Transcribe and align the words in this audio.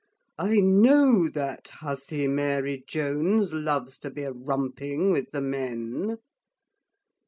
I 0.39 0.55
know 0.61 1.27
that 1.27 1.67
hussy 1.67 2.27
Mary 2.27 2.83
Jones, 2.87 3.53
loves 3.53 3.99
to 3.99 4.09
be 4.09 4.25
rumping 4.25 5.11
with 5.11 5.29
the 5.29 5.41
men. 5.41 6.17